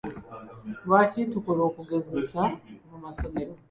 [0.85, 2.41] Lwaki tukola okugezesa
[2.89, 3.51] mu masomero?